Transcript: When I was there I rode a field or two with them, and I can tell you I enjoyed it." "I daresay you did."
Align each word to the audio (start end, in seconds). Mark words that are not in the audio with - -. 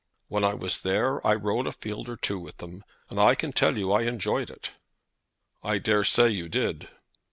When 0.29 0.43
I 0.43 0.55
was 0.55 0.81
there 0.81 1.23
I 1.27 1.35
rode 1.35 1.67
a 1.67 1.71
field 1.71 2.09
or 2.09 2.17
two 2.17 2.39
with 2.39 2.57
them, 2.57 2.83
and 3.11 3.19
I 3.19 3.35
can 3.35 3.53
tell 3.53 3.77
you 3.77 3.91
I 3.91 4.01
enjoyed 4.05 4.49
it." 4.49 4.71
"I 5.61 5.77
daresay 5.77 6.29
you 6.29 6.49
did." 6.49 6.89